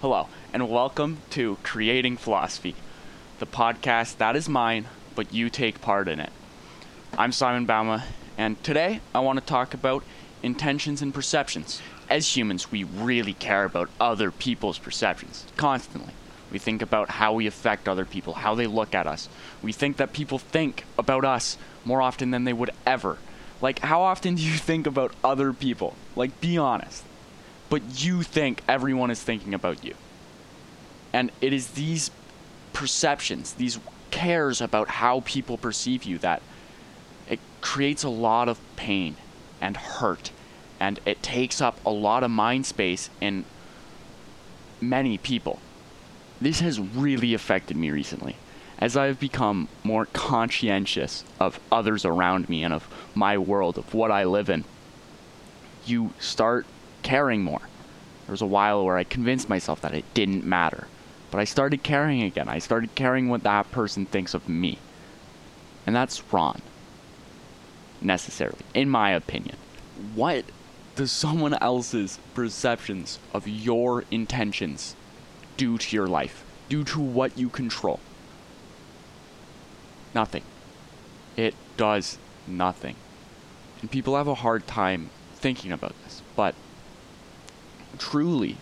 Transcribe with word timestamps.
Hello, 0.00 0.28
and 0.54 0.70
welcome 0.70 1.18
to 1.28 1.58
Creating 1.62 2.16
Philosophy, 2.16 2.74
the 3.38 3.44
podcast 3.44 4.16
that 4.16 4.34
is 4.34 4.48
mine, 4.48 4.86
but 5.14 5.34
you 5.34 5.50
take 5.50 5.82
part 5.82 6.08
in 6.08 6.18
it. 6.18 6.32
I'm 7.18 7.32
Simon 7.32 7.66
Bouma, 7.66 8.04
and 8.38 8.62
today 8.64 9.02
I 9.14 9.20
want 9.20 9.40
to 9.40 9.44
talk 9.44 9.74
about 9.74 10.02
intentions 10.42 11.02
and 11.02 11.12
perceptions. 11.12 11.82
As 12.08 12.34
humans, 12.34 12.72
we 12.72 12.82
really 12.82 13.34
care 13.34 13.64
about 13.64 13.90
other 14.00 14.30
people's 14.30 14.78
perceptions 14.78 15.44
constantly. 15.58 16.14
We 16.50 16.58
think 16.58 16.80
about 16.80 17.10
how 17.10 17.34
we 17.34 17.46
affect 17.46 17.86
other 17.86 18.06
people, 18.06 18.32
how 18.32 18.54
they 18.54 18.66
look 18.66 18.94
at 18.94 19.06
us. 19.06 19.28
We 19.60 19.72
think 19.72 19.98
that 19.98 20.14
people 20.14 20.38
think 20.38 20.86
about 20.96 21.26
us 21.26 21.58
more 21.84 22.00
often 22.00 22.30
than 22.30 22.44
they 22.44 22.54
would 22.54 22.70
ever. 22.86 23.18
Like, 23.60 23.80
how 23.80 24.00
often 24.00 24.36
do 24.36 24.42
you 24.42 24.56
think 24.56 24.86
about 24.86 25.12
other 25.22 25.52
people? 25.52 25.94
Like, 26.16 26.40
be 26.40 26.56
honest. 26.56 27.04
But 27.70 28.04
you 28.04 28.22
think 28.22 28.62
everyone 28.68 29.10
is 29.10 29.22
thinking 29.22 29.54
about 29.54 29.84
you. 29.84 29.94
And 31.12 31.30
it 31.40 31.52
is 31.52 31.68
these 31.70 32.10
perceptions, 32.72 33.54
these 33.54 33.78
cares 34.10 34.60
about 34.60 34.88
how 34.88 35.20
people 35.20 35.56
perceive 35.56 36.04
you 36.04 36.18
that 36.18 36.42
it 37.28 37.38
creates 37.60 38.02
a 38.02 38.08
lot 38.08 38.48
of 38.48 38.58
pain 38.76 39.16
and 39.60 39.76
hurt. 39.76 40.32
And 40.78 40.98
it 41.06 41.22
takes 41.22 41.60
up 41.60 41.78
a 41.86 41.90
lot 41.90 42.22
of 42.22 42.30
mind 42.30 42.66
space 42.66 43.08
in 43.20 43.44
many 44.80 45.16
people. 45.16 45.60
This 46.40 46.60
has 46.60 46.80
really 46.80 47.34
affected 47.34 47.76
me 47.76 47.90
recently 47.90 48.36
as 48.78 48.96
I've 48.96 49.20
become 49.20 49.68
more 49.84 50.06
conscientious 50.06 51.22
of 51.38 51.60
others 51.70 52.04
around 52.04 52.48
me 52.48 52.64
and 52.64 52.72
of 52.72 52.88
my 53.14 53.36
world, 53.36 53.76
of 53.76 53.92
what 53.92 54.10
I 54.10 54.24
live 54.24 54.48
in. 54.48 54.64
You 55.84 56.14
start 56.18 56.64
caring 57.02 57.42
more. 57.42 57.60
There 58.30 58.34
was 58.34 58.42
a 58.42 58.46
while 58.46 58.84
where 58.84 58.96
I 58.96 59.02
convinced 59.02 59.48
myself 59.48 59.80
that 59.80 59.92
it 59.92 60.04
didn't 60.14 60.44
matter. 60.44 60.86
But 61.32 61.40
I 61.40 61.44
started 61.44 61.82
caring 61.82 62.22
again. 62.22 62.48
I 62.48 62.60
started 62.60 62.94
caring 62.94 63.28
what 63.28 63.42
that 63.42 63.72
person 63.72 64.06
thinks 64.06 64.34
of 64.34 64.48
me. 64.48 64.78
And 65.84 65.96
that's 65.96 66.22
wrong. 66.32 66.62
Necessarily, 68.00 68.60
in 68.72 68.88
my 68.88 69.10
opinion. 69.10 69.56
What 70.14 70.44
does 70.94 71.10
someone 71.10 71.54
else's 71.54 72.20
perceptions 72.32 73.18
of 73.34 73.48
your 73.48 74.04
intentions 74.12 74.94
do 75.56 75.76
to 75.76 75.96
your 75.96 76.06
life? 76.06 76.44
Do 76.68 76.84
to 76.84 77.00
what 77.00 77.36
you 77.36 77.48
control? 77.48 77.98
Nothing. 80.14 80.44
It 81.36 81.56
does 81.76 82.16
nothing. 82.46 82.94
And 83.80 83.90
people 83.90 84.16
have 84.16 84.28
a 84.28 84.36
hard 84.36 84.68
time 84.68 85.10
thinking 85.34 85.72
about 85.72 86.00
this. 86.04 86.22
But 86.36 86.54
truly, 87.98 88.56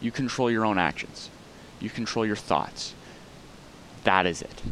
you 0.00 0.10
control 0.10 0.50
your 0.50 0.64
own 0.64 0.78
actions, 0.78 1.30
you 1.80 1.90
control 1.90 2.26
your 2.26 2.36
thoughts. 2.36 2.94
That 4.04 4.26
is 4.26 4.42
it. 4.42 4.62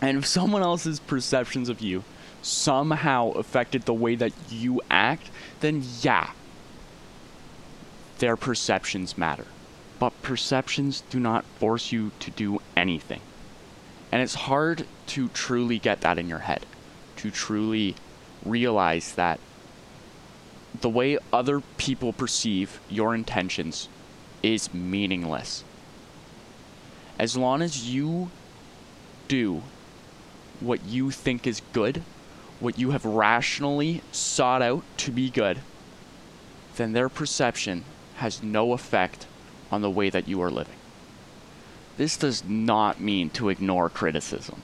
And 0.00 0.18
if 0.18 0.26
someone 0.26 0.62
else's 0.62 1.00
perceptions 1.00 1.68
of 1.68 1.80
you 1.80 2.04
somehow 2.42 3.30
affected 3.30 3.82
the 3.82 3.94
way 3.94 4.14
that 4.14 4.32
you 4.50 4.80
act, 4.88 5.30
then 5.60 5.82
yeah, 6.00 6.30
their 8.18 8.36
perceptions 8.36 9.18
matter. 9.18 9.46
But 9.98 10.20
perceptions 10.22 11.02
do 11.10 11.18
not 11.18 11.44
force 11.58 11.90
you 11.90 12.12
to 12.20 12.30
do 12.30 12.60
anything. 12.76 13.20
And 14.12 14.22
it's 14.22 14.34
hard 14.34 14.86
to 15.08 15.28
truly 15.28 15.78
get 15.78 16.02
that 16.02 16.18
in 16.18 16.28
your 16.28 16.40
head, 16.40 16.64
to 17.16 17.30
truly 17.30 17.96
realize 18.44 19.12
that 19.14 19.40
the 20.80 20.88
way 20.90 21.18
other 21.32 21.60
people 21.76 22.12
perceive 22.12 22.80
your 22.88 23.14
intentions 23.14 23.88
is 24.42 24.72
meaningless. 24.72 25.64
As 27.18 27.36
long 27.36 27.62
as 27.62 27.88
you 27.88 28.30
do 29.28 29.62
what 30.60 30.84
you 30.84 31.10
think 31.10 31.46
is 31.46 31.62
good, 31.72 32.02
what 32.60 32.78
you 32.78 32.90
have 32.90 33.04
rationally 33.04 34.02
sought 34.12 34.62
out 34.62 34.82
to 34.98 35.10
be 35.10 35.30
good, 35.30 35.58
then 36.76 36.92
their 36.92 37.08
perception 37.08 37.84
has 38.16 38.42
no 38.42 38.72
effect 38.72 39.26
on 39.70 39.82
the 39.82 39.90
way 39.90 40.10
that 40.10 40.28
you 40.28 40.40
are 40.40 40.50
living. 40.50 40.76
This 41.96 42.16
does 42.16 42.44
not 42.44 43.00
mean 43.00 43.30
to 43.30 43.48
ignore 43.48 43.88
criticism 43.88 44.62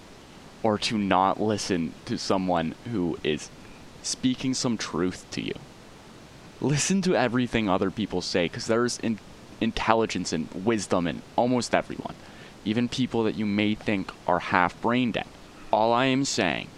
or 0.63 0.79
to 0.79 0.99
not 0.99 1.41
listen 1.41 1.93
to 2.05 2.19
someone 2.19 2.75
who 2.91 3.19
is 3.25 3.51
speaking 4.03 4.55
some 4.55 4.77
truth 4.77 5.27
to 5.31 5.41
you. 5.41 5.55
Listen 6.63 7.03
to 7.03 7.17
everything 7.17 7.69
other 7.69 7.91
people 7.91 8.23
say 8.23 8.45
because 8.45 8.69
there's 8.69 8.97
in- 9.01 9.19
intelligence 9.61 10.33
and 10.33 10.49
wisdom 10.55 11.09
in 11.09 11.21
almost 11.35 11.75
everyone, 11.75 12.15
even 12.65 12.89
people 12.89 13.25
that 13.25 13.35
you 13.35 13.45
may 13.45 13.75
think 13.75 14.13
are 14.29 14.39
half 14.39 14.81
brain 14.81 15.11
dead. 15.11 15.27
All 15.73 15.93
I 15.93 16.05
am 16.05 16.25
saying 16.25 16.69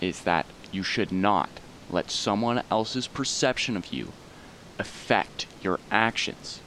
is 0.00 0.22
that 0.22 0.44
you 0.72 0.82
should 0.82 1.12
not 1.12 1.50
let 1.88 2.10
someone 2.10 2.64
else's 2.68 3.06
perception 3.06 3.76
of 3.76 3.92
you 3.92 4.10
affect 4.76 5.46
your 5.62 5.78
actions. 5.88 6.60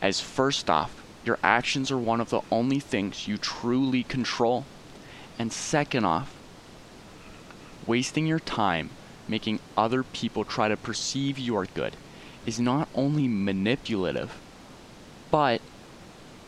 As 0.00 0.20
first 0.20 0.70
off, 0.70 1.02
your 1.24 1.40
actions 1.42 1.90
are 1.90 1.98
one 1.98 2.20
of 2.20 2.30
the 2.30 2.42
only 2.48 2.78
things 2.78 3.26
you 3.26 3.38
truly 3.38 4.04
control. 4.04 4.66
And 5.36 5.52
second 5.52 6.04
off, 6.04 6.32
wasting 7.88 8.24
your 8.24 8.38
time 8.38 8.90
making 9.26 9.58
other 9.76 10.04
people 10.04 10.44
try 10.44 10.68
to 10.68 10.76
perceive 10.76 11.40
you 11.40 11.56
are 11.56 11.66
good 11.66 11.96
is 12.46 12.60
not 12.60 12.88
only 12.94 13.28
manipulative, 13.28 14.38
but 15.30 15.60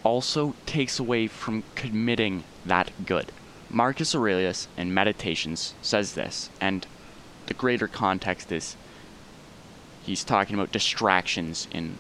also 0.04 0.54
takes 0.66 0.98
away 0.98 1.26
from 1.26 1.64
committing 1.74 2.44
that 2.64 2.92
good. 3.04 3.32
Marcus 3.68 4.14
Aurelius 4.14 4.68
in 4.76 4.94
Meditations 4.94 5.74
says 5.82 6.14
this, 6.14 6.50
and 6.60 6.86
the 7.46 7.54
greater 7.54 7.88
context 7.88 8.52
is 8.52 8.76
he's 10.04 10.24
talking 10.24 10.54
about 10.54 10.72
distractions 10.72 11.66
in 11.72 11.98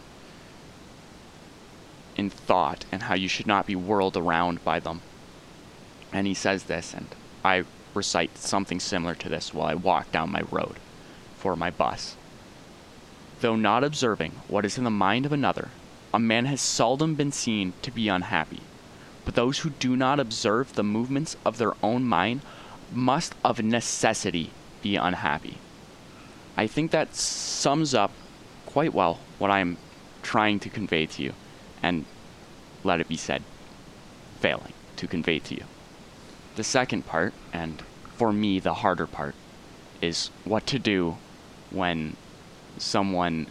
in 2.16 2.30
thought 2.30 2.84
and 2.90 3.02
how 3.02 3.14
you 3.14 3.28
should 3.28 3.46
not 3.46 3.66
be 3.66 3.76
whirled 3.76 4.16
around 4.16 4.64
by 4.64 4.80
them. 4.80 5.02
And 6.12 6.26
he 6.26 6.32
says 6.32 6.64
this, 6.64 6.94
and 6.94 7.08
I 7.44 7.64
recite 7.92 8.38
something 8.38 8.80
similar 8.80 9.14
to 9.16 9.28
this 9.28 9.52
while 9.52 9.66
I 9.66 9.74
walk 9.74 10.12
down 10.12 10.30
my 10.30 10.42
road 10.50 10.76
for 11.36 11.56
my 11.56 11.70
bus. 11.70 12.16
Though 13.40 13.56
not 13.56 13.84
observing 13.84 14.32
what 14.48 14.64
is 14.64 14.78
in 14.78 14.84
the 14.84 14.90
mind 14.90 15.26
of 15.26 15.32
another, 15.32 15.68
a 16.12 16.18
man 16.18 16.46
has 16.46 16.60
seldom 16.60 17.14
been 17.14 17.32
seen 17.32 17.74
to 17.82 17.90
be 17.90 18.08
unhappy. 18.08 18.60
But 19.24 19.34
those 19.34 19.58
who 19.58 19.70
do 19.70 19.96
not 19.96 20.18
observe 20.20 20.72
the 20.74 20.82
movements 20.82 21.36
of 21.44 21.58
their 21.58 21.74
own 21.82 22.04
mind 22.04 22.40
must 22.92 23.34
of 23.44 23.62
necessity 23.62 24.50
be 24.80 24.96
unhappy. 24.96 25.58
I 26.56 26.66
think 26.66 26.90
that 26.92 27.14
sums 27.14 27.92
up 27.92 28.12
quite 28.64 28.94
well 28.94 29.18
what 29.38 29.50
I'm 29.50 29.76
trying 30.22 30.58
to 30.60 30.70
convey 30.70 31.06
to 31.06 31.22
you 31.22 31.32
and 31.82 32.04
let 32.84 33.00
it 33.00 33.08
be 33.08 33.16
said, 33.16 33.42
failing 34.40 34.72
to 34.96 35.06
convey 35.06 35.38
to 35.40 35.54
you. 35.54 35.64
The 36.54 36.64
second 36.64 37.04
part, 37.04 37.34
and 37.52 37.82
for 38.16 38.32
me 38.32 38.58
the 38.60 38.74
harder 38.74 39.06
part, 39.06 39.34
is 40.00 40.30
what 40.44 40.66
to 40.68 40.78
do 40.78 41.18
when 41.70 42.16
someone 42.78 43.46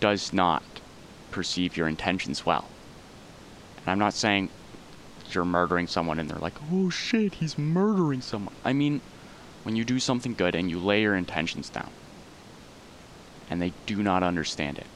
does 0.00 0.32
not 0.32 0.62
perceive 1.30 1.76
your 1.76 1.88
intentions 1.88 2.46
well. 2.46 2.66
And 3.78 3.88
I'm 3.88 3.98
not 3.98 4.14
saying 4.14 4.50
you're 5.30 5.44
murdering 5.44 5.86
someone 5.86 6.18
and 6.18 6.28
they're 6.28 6.38
like, 6.38 6.54
oh 6.72 6.90
shit, 6.90 7.34
he's 7.34 7.58
murdering 7.58 8.20
someone. 8.20 8.54
I 8.64 8.72
mean, 8.72 9.00
when 9.62 9.76
you 9.76 9.84
do 9.84 9.98
something 9.98 10.34
good 10.34 10.54
and 10.54 10.70
you 10.70 10.78
lay 10.78 11.02
your 11.02 11.14
intentions 11.14 11.68
down 11.68 11.90
and 13.50 13.60
they 13.60 13.72
do 13.86 14.02
not 14.02 14.22
understand 14.22 14.78
it. 14.78 14.86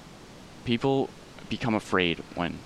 People 0.64 1.10
become 1.48 1.74
afraid 1.74 2.22
when 2.34 2.58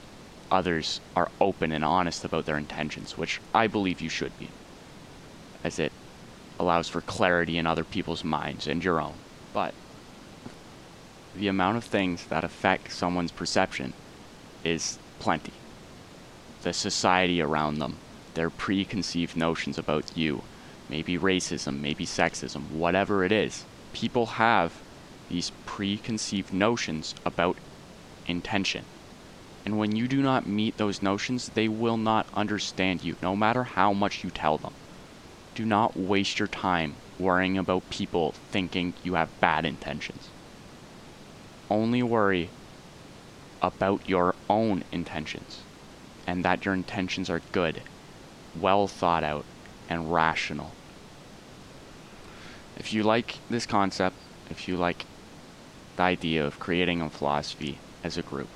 others 0.51 1.01
are 1.15 1.31
open 1.41 1.73
and 1.73 1.85
honest 1.85 2.25
about 2.25 2.47
their 2.47 2.59
intentions, 2.59 3.17
which 3.17 3.41
I 3.55 3.67
believe 3.67 4.01
you 4.01 4.09
should 4.09 4.37
be, 4.39 4.49
as 5.65 5.79
it 5.79 5.93
allows 6.59 6.89
for 6.89 7.01
clarity 7.01 7.59
in 7.59 7.67
other 7.67 7.85
people's 7.85 8.25
minds 8.25 8.67
and 8.67 8.83
your 8.83 9.01
own. 9.01 9.15
But 9.53 9.75
the 11.39 11.49
amount 11.49 11.77
of 11.77 11.85
things 11.85 12.27
that 12.27 12.45
affect 12.45 12.93
someone's 12.93 13.33
perception 13.33 13.93
is 14.65 14.99
plenty. 15.19 15.53
The 16.63 16.73
society 16.73 17.41
around 17.41 17.79
them, 17.79 17.97
their 18.35 18.51
preconceived 18.51 19.37
notions 19.37 19.79
about 19.79 20.17
you, 20.17 20.43
maybe 20.89 21.19
racism, 21.19 21.81
maybe 21.81 22.07
sexism, 22.07 22.71
whatever 22.71 23.25
it 23.25 23.33
is. 23.33 23.65
People 23.93 24.27
have 24.27 24.73
these 25.29 25.53
preconceived 25.65 26.53
notions 26.53 27.15
about 27.25 27.57
intention. 28.27 28.85
And 29.65 29.79
when 29.79 29.97
you 29.97 30.07
do 30.07 30.23
not 30.23 30.47
meet 30.47 30.77
those 30.77 31.03
notions, 31.03 31.51
they 31.51 31.69
will 31.69 31.97
not 31.97 32.27
understand 32.35 33.03
you, 33.03 33.17
no 33.21 33.35
matter 33.35 33.65
how 33.65 33.93
much 33.93 34.23
you 34.23 34.31
tell 34.31 34.59
them. 34.59 34.73
Do 35.55 35.65
not 35.65 35.97
waste 35.97 36.39
your 36.39 36.49
time 36.49 36.95
worrying 37.19 37.59
about 37.59 37.91
people 37.91 38.33
thinking 38.51 38.95
you 39.03 39.15
have 39.15 39.41
bad 39.41 39.65
intentions. 39.65 40.29
Only 41.71 42.03
worry 42.03 42.51
about 43.61 44.09
your 44.09 44.35
own 44.49 44.85
intentions 44.93 45.59
and 46.27 46.45
that 46.45 46.65
your 46.65 46.75
intentions 46.75 47.31
are 47.31 47.41
good, 47.53 47.83
well 48.61 48.87
thought 48.87 49.25
out, 49.25 49.45
and 49.89 50.13
rational. 50.13 50.71
If 52.79 52.93
you 52.93 53.03
like 53.03 53.37
this 53.49 53.67
concept, 53.67 54.17
if 54.51 54.69
you 54.69 54.77
like 54.77 55.05
the 55.97 56.03
idea 56.03 56.45
of 56.45 56.59
creating 56.59 57.01
a 57.01 57.11
philosophy 57.11 57.79
as 58.05 58.19
a 58.19 58.23
group, 58.23 58.49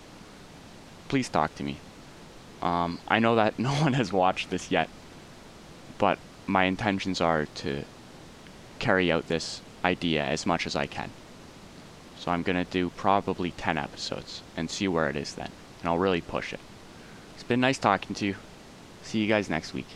please 1.09 1.29
talk 1.29 1.55
to 1.57 1.65
me. 1.65 1.79
Um, 2.63 2.99
I 3.09 3.19
know 3.19 3.35
that 3.37 3.59
no 3.59 3.71
one 3.71 3.95
has 3.95 4.13
watched 4.13 4.51
this 4.51 4.71
yet, 4.71 4.89
but 5.99 6.19
my 6.47 6.65
intentions 6.65 7.21
are 7.21 7.47
to 7.47 7.85
carry 8.79 9.11
out 9.11 9.29
this 9.29 9.61
idea 9.85 10.25
as 10.25 10.47
much 10.47 10.67
as 10.67 10.77
I 10.77 10.87
can. 10.87 11.11
So 12.21 12.31
I'm 12.31 12.43
going 12.43 12.63
to 12.63 12.71
do 12.71 12.91
probably 12.91 13.51
10 13.53 13.79
episodes 13.79 14.43
and 14.55 14.69
see 14.69 14.87
where 14.87 15.09
it 15.09 15.17
is 15.17 15.35
then. 15.35 15.49
And 15.81 15.89
I'll 15.89 15.99
really 15.99 16.21
push 16.21 16.53
it. 16.53 16.61
It's 17.35 17.45
been 17.45 17.61
nice 17.61 17.79
talking 17.79 18.15
to 18.17 18.27
you. 18.27 18.37
See 19.03 19.21
you 19.21 19.27
guys 19.27 19.49
next 19.49 19.73
week. 19.73 19.87